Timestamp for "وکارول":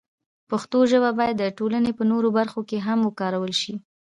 3.07-3.53